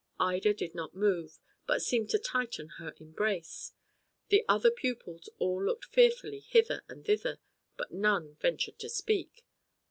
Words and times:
Ida 0.19 0.55
did 0.55 0.73
not 0.73 0.95
move, 0.95 1.37
but 1.67 1.83
seemed 1.83 2.09
to 2.09 2.17
tighten 2.17 2.69
her 2.79 2.95
embrace. 2.99 3.73
The 4.29 4.43
other 4.49 4.71
pupils 4.71 5.29
all 5.37 5.63
looked 5.63 5.85
fearfully 5.85 6.39
hither 6.39 6.83
and 6.89 7.05
thither, 7.05 7.37
but 7.77 7.91
none 7.91 8.33
ventured 8.41 8.79
to 8.79 8.89
speak. 8.89 9.45